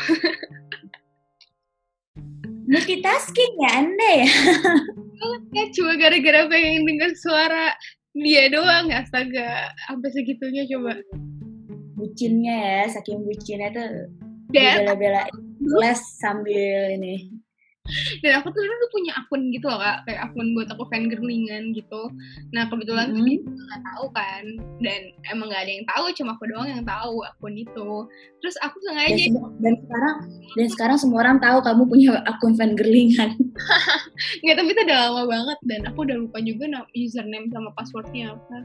Multitasking 2.72 3.54
ya 3.60 3.72
Anda 3.84 4.10
ya? 4.24 4.30
ya 5.52 5.64
cuma 5.76 6.00
gara-gara 6.00 6.48
pengen 6.48 6.88
denger 6.88 7.12
suara 7.20 7.76
dia 8.16 8.48
doang 8.48 8.88
astaga. 8.96 9.76
Sampai 9.92 10.10
segitunya 10.16 10.64
coba. 10.72 10.96
Bucinnya 12.00 12.56
ya 12.56 12.84
saking 12.88 13.28
bucinnya 13.28 13.70
tuh 13.76 13.92
bela-bela 14.52 15.28
les 15.62 16.02
sambil 16.20 16.96
ini 16.98 17.41
dan 18.22 18.38
aku 18.40 18.54
tuh 18.54 18.62
dulu 18.62 18.86
punya 18.94 19.12
akun 19.18 19.50
gitu 19.50 19.66
loh 19.66 19.82
kak. 19.82 20.06
Kayak 20.06 20.22
akun 20.30 20.48
buat 20.54 20.70
aku 20.70 20.84
fan 20.94 21.10
girlingan 21.10 21.74
gitu. 21.74 22.02
Nah 22.54 22.70
kebetulan 22.70 23.12
mm 23.12 23.18
-hmm. 23.18 23.26
dia 23.28 23.38
nggak 23.42 23.82
tahu 23.82 24.06
kan. 24.14 24.44
Dan 24.80 25.02
emang 25.28 25.48
nggak 25.50 25.64
ada 25.66 25.72
yang 25.72 25.86
tahu 25.90 26.04
cuma 26.16 26.32
aku 26.38 26.44
doang 26.48 26.70
yang 26.70 26.84
tahu 26.86 27.26
akun 27.26 27.56
itu. 27.58 27.92
Terus 28.40 28.56
aku 28.62 28.78
sengaja 28.86 29.24
dan, 29.34 29.34
dan 29.60 29.74
sekarang 29.82 30.16
dan 30.56 30.68
sekarang 30.70 30.98
semua 31.02 31.20
orang 31.26 31.38
tahu 31.42 31.58
kamu 31.66 31.84
punya 31.90 32.10
akun 32.30 32.54
fan 32.56 32.72
girlingan. 32.78 33.32
Nggak 34.46 34.56
tapi 34.62 34.70
itu 34.72 34.82
udah 34.86 34.98
lama 35.10 35.24
banget. 35.26 35.60
Dan 35.66 35.82
aku 35.90 36.00
udah 36.06 36.18
lupa 36.22 36.38
juga 36.46 36.66
username 36.94 37.50
sama 37.50 37.70
passwordnya 37.74 38.38
apa. 38.38 38.64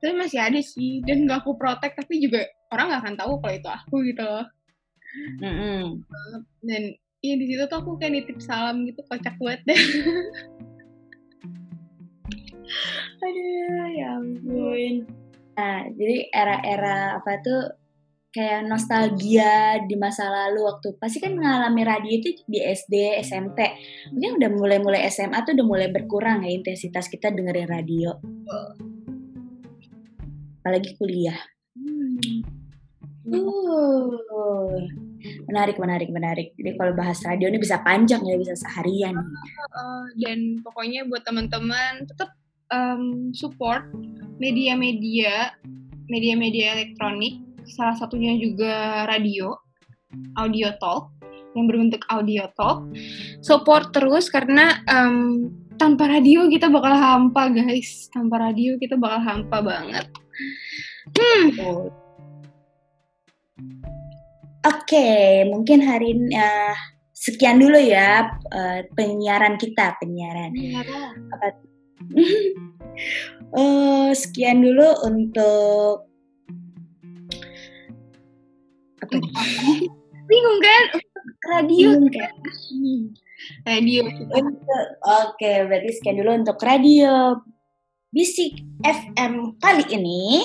Tapi 0.00 0.12
masih 0.16 0.40
ada 0.40 0.60
sih. 0.64 1.04
Dan 1.04 1.28
nggak 1.28 1.44
aku 1.44 1.54
protek 1.60 1.92
tapi 1.94 2.18
juga 2.24 2.42
orang 2.72 2.90
nggak 2.90 3.02
akan 3.04 3.14
tahu 3.20 3.32
kalau 3.44 3.54
itu 3.54 3.70
aku 3.70 3.96
gitu 4.08 4.24
loh. 4.24 4.46
Mm 5.16 5.48
-hmm. 5.48 5.82
dan 6.60 6.82
iya 7.26 7.34
di 7.34 7.46
situ 7.50 7.66
tuh 7.66 7.82
aku 7.82 7.98
kayak 7.98 8.12
nitip 8.22 8.38
salam 8.38 8.86
gitu 8.86 9.02
kocak 9.10 9.34
banget 9.42 9.60
deh 9.66 9.80
aduh 13.26 13.86
ya 13.90 14.06
ampun 14.22 14.94
nah 15.56 15.82
jadi 15.90 16.30
era-era 16.30 17.18
apa 17.18 17.32
tuh 17.42 17.62
kayak 18.36 18.68
nostalgia 18.68 19.80
di 19.88 19.96
masa 19.96 20.28
lalu 20.28 20.68
waktu 20.68 20.92
pasti 21.00 21.24
kan 21.24 21.32
mengalami 21.32 21.88
radio 21.88 22.20
itu 22.20 22.44
di 22.44 22.60
SD, 22.60 23.24
SMP. 23.24 23.64
Mungkin 24.12 24.36
udah 24.36 24.50
mulai-mulai 24.52 25.08
SMA 25.08 25.40
tuh 25.40 25.56
udah 25.56 25.64
mulai 25.64 25.88
berkurang 25.88 26.44
ya 26.44 26.52
intensitas 26.52 27.08
kita 27.08 27.32
dengerin 27.32 27.64
radio. 27.64 28.12
Apalagi 30.60 31.00
kuliah. 31.00 31.40
Hmm. 31.80 32.44
Uh, 33.32 34.84
menarik, 35.48 35.76
menarik, 35.76 36.08
menarik. 36.12 36.48
Jadi 36.56 36.70
kalau 36.76 36.92
bahas 36.96 37.18
radio 37.24 37.48
ini 37.48 37.58
bisa 37.60 37.80
panjang 37.82 38.22
ya, 38.24 38.36
bisa 38.38 38.54
seharian. 38.56 39.16
Uh, 39.72 40.06
dan 40.22 40.60
pokoknya 40.62 41.04
buat 41.08 41.22
teman-teman 41.26 42.06
tetap 42.08 42.34
um, 42.72 43.30
support 43.32 43.86
media-media 44.36 45.54
media-media 46.06 46.78
elektronik, 46.78 47.42
salah 47.66 47.98
satunya 47.98 48.38
juga 48.38 49.04
radio, 49.10 49.58
audio 50.38 50.70
talk 50.78 51.10
yang 51.58 51.66
berbentuk 51.66 52.04
audio 52.12 52.46
talk. 52.54 52.86
Support 53.42 53.96
terus 53.96 54.30
karena 54.30 54.78
um, 54.86 55.50
tanpa 55.80 56.08
radio 56.08 56.48
kita 56.48 56.70
bakal 56.70 56.94
hampa 56.94 57.52
guys, 57.52 58.08
tanpa 58.12 58.40
radio 58.40 58.78
kita 58.78 58.94
bakal 58.96 59.20
hampa 59.24 59.58
banget. 59.64 60.06
Hmm. 61.16 61.88
Oke, 64.66 64.98
okay, 64.98 65.46
mungkin 65.46 65.78
hari 65.78 66.10
ini 66.10 66.34
uh, 66.34 66.74
sekian 67.14 67.62
dulu 67.62 67.78
ya 67.78 68.34
uh, 68.50 68.82
penyiaran 68.98 69.54
kita, 69.62 69.94
penyiaran. 70.02 70.50
Penyiaran. 70.50 71.14
Uh, 73.54 74.10
sekian 74.26 74.66
dulu 74.66 74.90
untuk 75.06 76.10
apa? 79.06 79.14
Bingung 80.34 80.58
kan? 80.58 80.82
Radio 81.46 81.86
Bingung 81.94 82.10
kan? 82.10 82.34
Radio. 83.70 84.02
Oke, 85.30 85.62
berarti 85.62 85.90
sekian 85.94 86.18
dulu 86.18 86.42
untuk 86.42 86.58
radio 86.58 87.38
Bisik 88.16 88.64
FM 88.80 89.60
kali 89.60 89.84
ini. 89.92 90.40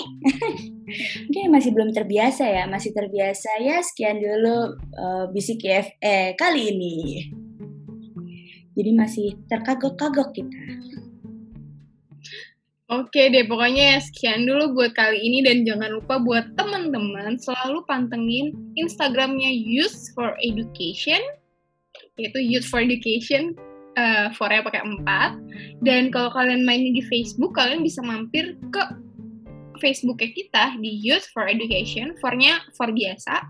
Oke, 1.31 1.41
masih 1.47 1.71
belum 1.71 1.95
terbiasa 1.95 2.43
ya, 2.43 2.67
masih 2.67 2.91
terbiasa 2.91 3.63
ya. 3.63 3.79
Sekian 3.79 4.19
dulu 4.19 4.75
uh, 4.99 5.31
Bisik 5.31 5.63
FM 5.63 6.35
kali 6.35 6.75
ini. 6.75 6.95
Jadi 8.75 8.91
masih 8.91 9.39
terkagok-kagok 9.47 10.35
kita. 10.35 10.59
Oke 12.91 13.31
deh, 13.31 13.47
pokoknya 13.47 14.03
sekian 14.03 14.43
dulu 14.43 14.75
buat 14.75 14.91
kali 14.91 15.23
ini 15.23 15.39
dan 15.39 15.63
jangan 15.63 15.95
lupa 15.95 16.19
buat 16.19 16.51
teman-teman 16.59 17.39
selalu 17.39 17.87
pantengin 17.87 18.51
Instagramnya 18.75 19.47
Youth 19.47 20.11
for 20.11 20.35
Education, 20.43 21.23
yaitu 22.19 22.43
Youth 22.43 22.67
for 22.67 22.83
Education 22.83 23.55
uh, 23.97 24.27
pakai 24.35 24.81
4 24.83 25.83
dan 25.83 26.13
kalau 26.13 26.29
kalian 26.31 26.63
mainnya 26.63 26.95
di 26.99 27.03
Facebook 27.09 27.55
kalian 27.57 27.83
bisa 27.83 27.99
mampir 28.05 28.55
ke 28.71 28.83
Facebooknya 29.81 30.29
kita 30.37 30.63
di 30.77 31.01
Youth 31.01 31.25
for 31.33 31.49
Education. 31.49 32.13
For-nya 32.21 32.61
for 32.77 32.93
biasa. 32.93 33.41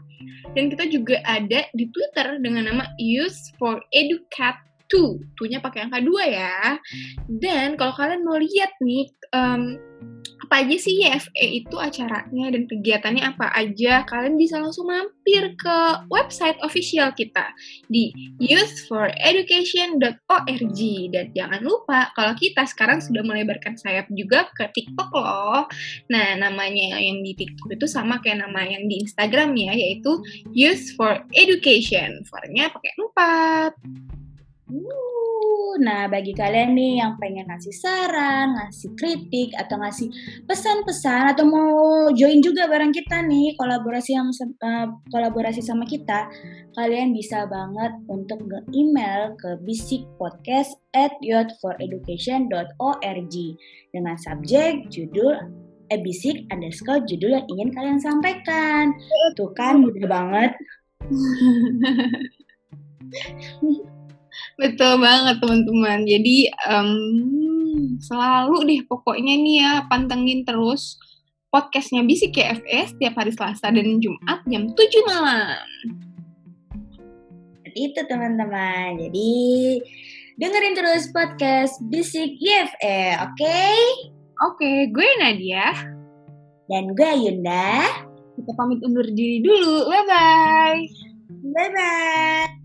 Dan 0.55 0.71
kita 0.71 0.87
juga 0.87 1.19
ada 1.27 1.67
di 1.75 1.85
Twitter 1.91 2.39
dengan 2.39 2.71
nama 2.71 2.87
Youth 2.95 3.51
for 3.59 3.83
Educat 3.91 4.55
2 4.91 5.39
2-nya 5.39 5.59
pakai 5.59 5.87
angka 5.87 5.99
2 5.99 6.07
ya. 6.31 6.79
Dan 7.27 7.75
kalau 7.75 7.95
kalian 7.99 8.23
mau 8.23 8.39
lihat 8.39 8.71
nih 8.79 9.11
um, 9.35 9.75
apa 10.51 10.67
aja 10.67 10.83
sih 10.83 10.99
YFE 10.99 11.63
itu 11.63 11.79
acaranya 11.79 12.51
dan 12.51 12.67
kegiatannya 12.67 13.23
apa 13.23 13.55
aja, 13.55 14.03
kalian 14.03 14.35
bisa 14.35 14.59
langsung 14.59 14.91
mampir 14.91 15.55
ke 15.55 15.77
website 16.11 16.59
official 16.59 17.07
kita 17.15 17.55
di 17.87 18.11
youthforeducation.org 18.35 20.79
dan 21.07 21.31
jangan 21.31 21.63
lupa 21.63 22.11
kalau 22.19 22.35
kita 22.35 22.67
sekarang 22.67 22.99
sudah 22.99 23.23
melebarkan 23.23 23.79
sayap 23.79 24.11
juga 24.11 24.51
ke 24.51 24.67
TikTok 24.75 25.07
loh. 25.15 25.71
Nah, 26.11 26.35
namanya 26.35 26.99
yang 26.99 27.23
di 27.23 27.31
TikTok 27.31 27.71
itu 27.71 27.87
sama 27.87 28.19
kayak 28.19 28.43
nama 28.43 28.67
yang 28.67 28.91
di 28.91 29.07
Instagram 29.07 29.55
ya, 29.55 29.71
yaitu 29.71 30.19
Youth. 30.51 30.99
For-nya 30.99 32.67
pakai 32.75 32.91
4. 32.99 33.71
Nah, 35.81 36.05
bagi 36.11 36.35
kalian 36.35 36.75
nih 36.75 36.99
yang 37.01 37.17
pengen 37.17 37.47
ngasih 37.47 37.71
saran, 37.73 38.53
ngasih 38.59 38.91
kritik, 38.99 39.55
atau 39.55 39.79
ngasih 39.79 40.11
pesan-pesan, 40.45 41.31
atau 41.33 41.45
mau 41.47 42.11
join 42.13 42.43
juga 42.43 42.67
bareng 42.67 42.91
kita 42.91 43.23
nih, 43.25 43.55
kolaborasi 43.55 44.11
yang 44.13 44.29
uh, 44.61 44.87
kolaborasi 45.09 45.63
sama 45.63 45.87
kita, 45.87 46.27
kalian 46.75 47.15
bisa 47.15 47.47
banget 47.47 47.95
untuk 48.11 48.43
nge-email 48.45 49.33
ke 49.39 49.55
bisikpodcast 49.63 50.75
at 50.93 51.15
youthforeducation.org 51.23 53.35
dengan 53.95 54.15
subjek, 54.19 54.91
judul, 54.91 55.39
eh 55.91 55.99
bisik 55.99 56.47
underscore 56.51 57.03
judul 57.03 57.35
yang 57.35 57.45
ingin 57.51 57.69
kalian 57.75 57.99
sampaikan. 57.99 58.95
Tuh 59.35 59.51
kan 59.55 59.83
mudah 59.83 60.07
banget. 60.07 60.51
Betul 64.59 64.99
banget 64.99 65.39
teman-teman. 65.39 66.03
Jadi 66.03 66.37
um, 66.67 66.91
selalu 68.01 68.57
deh 68.67 68.81
pokoknya 68.89 69.33
nih 69.39 69.55
ya 69.63 69.71
pantengin 69.87 70.43
terus 70.43 70.99
podcastnya 71.51 72.03
Bisik 72.07 72.35
KFS 72.35 72.95
tiap 72.99 73.19
hari 73.19 73.31
Selasa 73.35 73.71
dan 73.71 73.99
Jumat 73.99 74.39
jam 74.47 74.71
7 74.71 74.75
malam. 75.07 75.63
Itu 77.71 78.03
teman-teman. 78.07 78.99
Jadi 78.99 79.31
dengerin 80.39 80.75
terus 80.75 81.07
podcast 81.11 81.79
Bisik 81.87 82.35
YFE, 82.39 83.19
oke? 83.23 83.35
Okay? 83.35 83.79
Oke, 84.41 84.57
okay, 84.57 84.77
gue 84.89 85.07
Nadia. 85.21 85.69
Dan 86.71 86.95
gue 86.95 87.11
Yunda. 87.27 87.83
Kita 88.39 88.51
pamit 88.55 88.81
undur 88.81 89.05
diri 89.05 89.43
dulu. 89.43 89.91
Bye-bye. 89.91 90.81
Bye-bye. 91.51 92.60